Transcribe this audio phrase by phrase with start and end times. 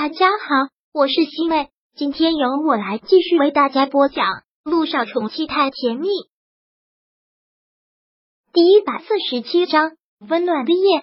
[0.00, 4.26] 大家好，我是西妹，今天由我来继续为大家播讲
[4.62, 6.06] 《路上宠妻太甜蜜》
[8.52, 11.02] 第一百四十七章温暖的夜。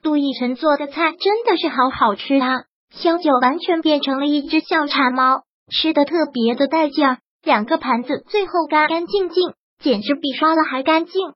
[0.00, 2.64] 杜奕晨做的菜真的是好好吃啊！
[2.88, 11.28] 萧九完全变成了一只小馋猫，吃的特别的带劲儿，两个盘子最后干干净净，简直比刷了还干净，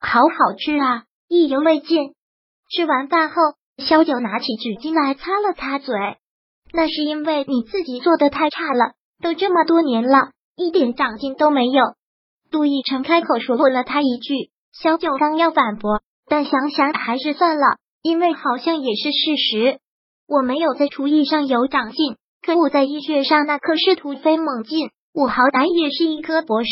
[0.00, 2.12] 好好吃啊，意犹未尽。
[2.70, 3.36] 吃完饭后。
[3.78, 5.94] 萧九拿起纸巾来擦了擦嘴，
[6.72, 11.82] 那是因为你自己做的太差了，都这么多年了，一点长进都没有。
[12.50, 19.80] 杜奕晨开口说过了他一句，萧九刚要反驳，但想想还是算了，因为好像也是事实。
[20.28, 24.90] 我没有在厨艺上有长进，可我在医学上那可是突飞猛进。
[25.12, 26.70] 我好歹也是一科博士，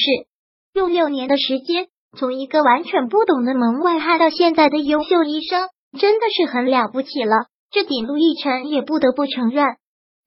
[0.75, 5.69] 用六年的时间，从一个完全不懂的门外汉到现在的优秀医生。
[5.99, 9.65] 真的是很了不起了，这点陆亦辰也不得不承认。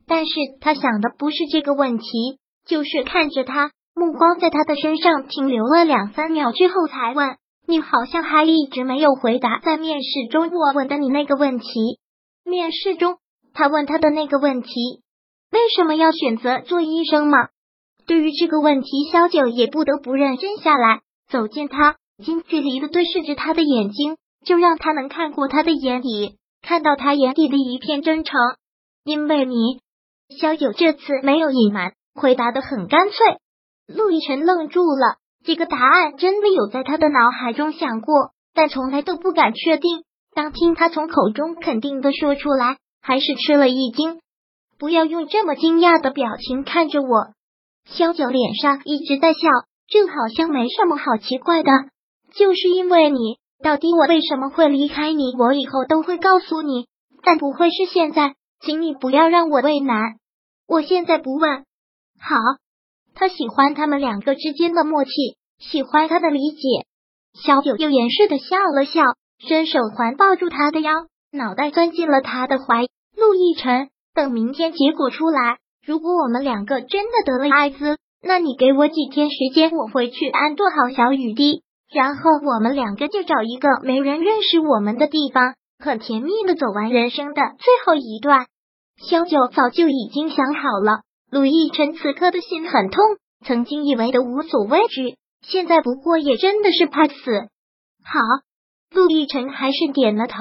[0.08, 11.66] 但是他想的不是这个问题，就是看着他，目光在他的身上停留了两三秒之后，才问：“你好像还一直没有回答在面试中我问的你那个问题。”
[12.46, 13.18] 面试中，
[13.54, 14.70] 他问他的那个问题
[15.52, 17.48] ：“为什么要选择做医生吗？”
[18.06, 24.18] 对于这个问题，萧九也不得不认真下来，走近他，近距离的对视着他的眼睛。
[24.46, 28.40] 就让他能看过他的眼底，看到他眼底的一片真诚。
[29.04, 29.82] 因为你，
[30.40, 33.18] 萧九这次没有隐瞒，回答的很干脆。
[33.88, 40.04] 陆亦辰愣住了，这个答案真的有在他的脑海中想过，但从来都不敢确定。
[40.34, 44.20] 当听他从口中肯定的说出来，还是吃了一惊。
[44.78, 47.34] 不要用这么惊讶的表情看着我。
[47.86, 49.40] 萧九脸上一直在笑，
[49.88, 51.72] 这好像没什么好奇怪的，
[52.34, 53.38] 就是因为你。
[53.64, 55.34] 到底我为什么会离开你？
[55.38, 56.88] 我以后都会告诉你，
[57.24, 60.16] 但不会是现在，请你不要让我为难。
[60.68, 61.66] 我现在不问。
[62.20, 62.36] 好，
[63.14, 65.12] 他喜欢他们两个之间的默契，
[65.58, 66.86] 喜欢他的理解。
[67.34, 69.02] 小九又掩饰的笑了笑，
[69.40, 70.92] 伸手环抱住他的腰，
[71.32, 72.84] 脑袋钻进了他的怀。
[73.16, 81.62] 陆亦辰，等明天结果出来，如果我们两个真的得了艾滋，那你给我几天时间，我回去安顿好小雨滴。
[81.96, 88.48] 然后我们两个就找一个没人认识我们的地方，很甜蜜的走完人生的最后一段。
[88.98, 93.02] 萧九早就已经想好了，陆亦辰此刻的心很痛，
[93.46, 97.14] 曾经以为的无所畏惧，现在不过也真的是怕死。
[98.04, 98.20] 好，
[98.94, 100.36] 陆亦辰还是点了头。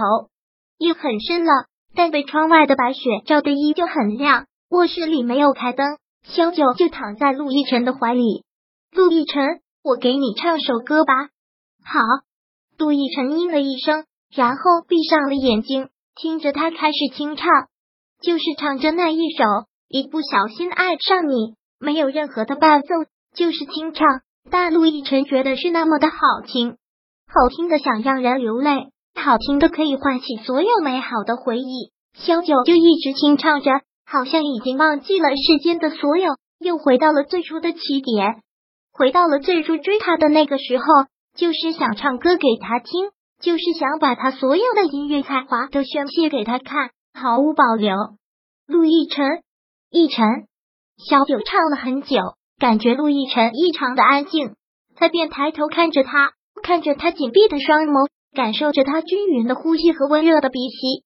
[0.79, 1.53] 夜很深了，
[1.95, 4.47] 但被窗外的白雪照得依旧很亮。
[4.71, 8.43] 卧室里没有开灯，萧九就躺在陆亦辰的怀里。
[8.91, 11.29] 陆亦辰，我给你唱首歌吧。
[11.87, 12.01] 好，
[12.79, 17.47] 杜奕晨应了一声，然后闭上了眼睛，听着他开始清唱，
[18.23, 19.45] 就是唱着那一首
[19.87, 21.33] 《一不小心爱上你》，
[21.79, 22.89] 没有任何的伴奏，
[23.37, 24.07] 就是清唱。
[24.51, 26.79] 但陆亦辰觉得是那么的好听，
[27.29, 31.93] 好听的想让人流泪，好听的可以唤起所有美好的回忆。
[32.15, 33.71] 萧九就一直清唱着，
[34.07, 38.43] 好像已经忘记了世间的所有，又回到了最初的起点，
[38.93, 40.85] 回到了最初追他的那个时候。
[41.37, 47.97] 就是想唱歌给他听，就是想把他所有的音乐才华都宣泄给他看，毫无保留。
[48.67, 49.43] 陆亦辰，
[49.91, 50.25] 亦辰，
[50.97, 52.19] 小九唱了很久，
[52.59, 54.55] 感觉陆亦辰异常的安静，
[54.97, 61.05] 他便抬头看着他，看着他紧闭的双眸，感受着他均匀的呼吸和温热的鼻息。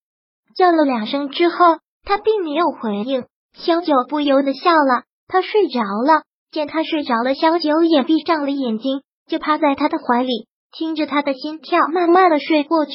[0.54, 1.56] 叫了两声之后，
[2.04, 3.24] 他并没有回应，
[3.54, 5.04] 小九不由得笑了。
[5.26, 9.02] 他睡着了，见他睡着了，小九也闭上了眼睛。
[9.28, 12.92] 就趴在他的怀里，听着他的心跳慢慢的睡过去。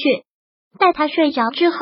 [0.78, 1.78] 待他睡着之后，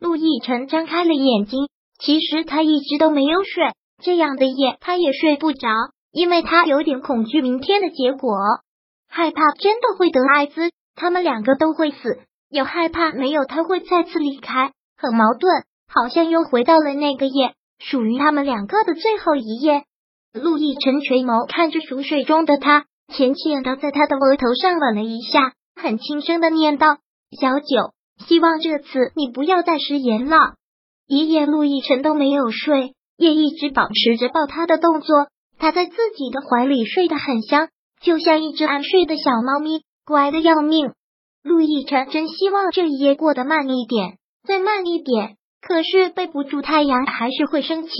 [0.00, 1.68] 陆亦辰张开了眼睛。
[1.98, 3.72] 其实他一直都没有睡，
[4.02, 5.68] 这样的夜他也睡不着，
[6.12, 8.36] 因为他有点恐惧明天的结果，
[9.08, 19.84] 害怕真的会得艾滋，他们两个都会死，又害怕没有他会再次离开，很矛盾，好像又回到了那个夜，属于他们两个的最后一夜。
[20.34, 22.84] 陆亦辰垂眸看着熟睡中的他。
[23.12, 26.98] 浅浅的在他的额头上吻了一下，很轻声的念道
[27.40, 27.94] ：“小九，
[28.26, 30.36] 希望这次你不要再食言了。”
[31.06, 35.28] 一夜，陆亦辰都没有睡，也一直保持着抱他的动作。
[35.58, 37.68] 他在自己的怀里睡得很香，
[38.02, 40.92] 就像一只安睡的小猫咪，乖的要命。
[41.42, 45.36] 陆亦辰真希望这一夜过得慢一点，再慢一点。
[45.62, 47.92] 可是背不住太阳，还是会升起，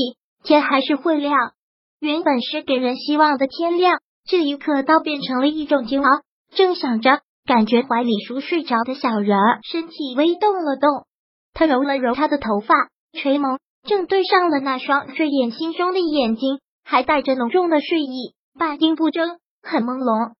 [0.42, 1.52] 天还是会亮。
[2.00, 4.00] 原本是给人希望的天亮。
[4.26, 6.08] 这一刻，倒变成了一种煎熬。
[6.54, 11.06] 正想着，感觉怀里熟睡着的小人儿身体微动了动，
[11.54, 12.74] 他揉了揉他的头发，
[13.12, 20.32] 垂眸正对上了那双睡眼惺忪的眼睛，还带着浓重的睡意，半阴不睁，很朦胧。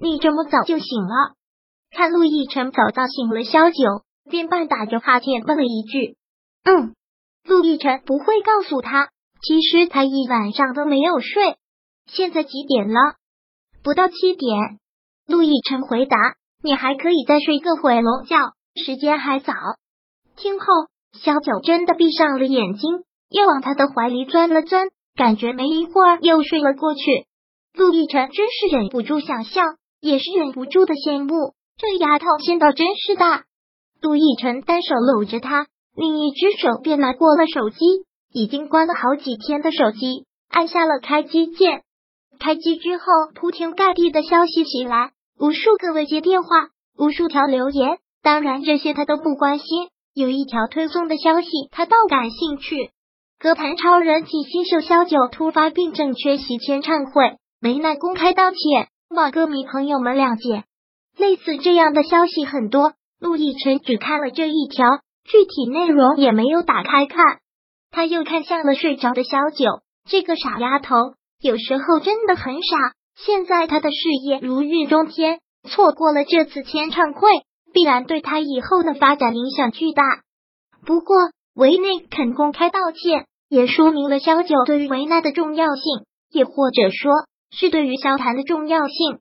[0.00, 1.34] 你这么早就醒了？
[1.90, 3.76] 看陆亦辰早早醒了萧九，
[4.30, 6.16] 便半打着哈欠问了一句
[6.64, 6.94] ：“嗯。”
[7.46, 9.10] 陆亦辰不会告诉他，
[9.42, 11.56] 其实他一晚上都没有睡。
[12.06, 13.16] 现在几点了？
[13.84, 14.80] 不到七点。
[15.28, 16.16] 陆亦辰回答
[16.64, 18.38] ：“你还可以再睡个回笼觉，
[18.74, 19.52] 时间还早。”
[20.36, 20.66] 听后，
[21.12, 27.02] 萧九真的闭上了眼睛，又往他的怀里钻了钻，感觉没一会儿又睡了过去。
[27.74, 29.60] 陆亦辰真是忍不住想笑，
[30.00, 33.44] 也是忍不住的羡慕，这丫头心倒真是大。
[34.00, 37.76] 陆亦辰单手搂着她，另一只手便拿过了手机，
[38.32, 41.82] 已经关了好几天的手机，按下了开机键。
[42.44, 43.04] 开机之后，
[43.34, 46.48] 铺天盖地的消息袭来，无数个未接电话，
[46.98, 47.96] 无数条留言。
[48.22, 49.88] 当然，这些他都不关心。
[50.12, 52.90] 有一条推送的消息，他倒感兴趣。
[53.38, 60.64] 歌坛超人气新秀萧九突发病症缺席签唱会，没奈公开道歉，望歌迷朋友们谅解。
[61.16, 67.38] 类似这样的消息很多，陆亦辰只看了这一条，具体内容也没有打开看。
[67.90, 70.94] 他又看向了睡着的萧九，这个傻丫头。
[71.44, 72.76] 有时候真的很傻。
[73.16, 77.28] 现在他的事业如日中天，错过了这次签唱会，
[77.70, 80.02] 必然对他以后的发展影响巨大。
[80.86, 81.16] 不过
[81.54, 87.12] 维内肯公开道歉，也说明了萧九对于维奈的重要性，也或者说
[87.50, 89.18] 是对于萧谈的重要性。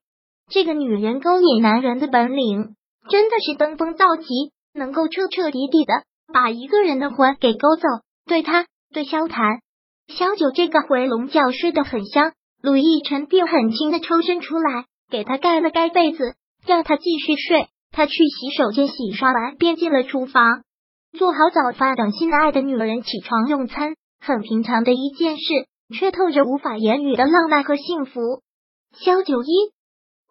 [0.50, 2.76] 这个女人勾引男人的本领
[3.10, 5.94] 真的是登峰造极，能够彻彻底底的
[6.34, 7.84] 把一个人的魂给勾走。
[8.26, 9.60] 对他，对萧谈。
[10.08, 16.36] 萧九这个回笼觉睡得很香，陆亦辰便很轻的抽身出来，给他盖了盖被子，
[16.66, 17.68] 让他继续睡。
[17.92, 20.64] 他去洗手间洗刷完，便进了厨房，
[21.18, 23.96] 做好早饭，等心爱的女人起床用餐。
[24.20, 25.44] 很平常的一件事，
[25.98, 28.42] 却透着无法言语的浪漫和幸福。
[28.98, 29.72] 萧九一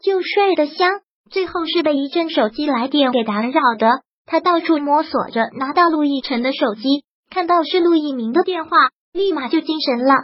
[0.03, 0.91] 就睡得香，
[1.31, 4.03] 最后是被一阵手机来电给打扰的。
[4.25, 8.71] 他到处摸索着，拿到陆亦辰的手机，看到是陆一鸣的电话。
[9.13, 10.15] 立马就精神了，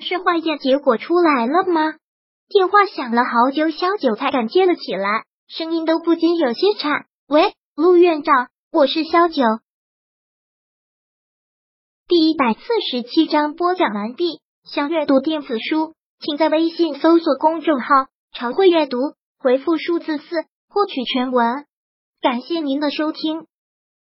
[0.00, 1.94] 是化验结果出来了吗？
[2.48, 7.06] 电话响了好久，萧九才敢接了起来，声音都不禁有些颤。
[7.28, 9.42] 喂，陆院长，我是萧九。
[12.08, 12.60] 第一百四
[12.90, 14.40] 十七章播讲完毕。
[14.64, 17.86] 想阅读电子书，请在微信搜索公众号
[18.32, 18.98] “常会阅读”，
[19.38, 20.24] 回复数字四
[20.68, 21.66] 获取全文。
[22.20, 23.46] 感谢您的收听。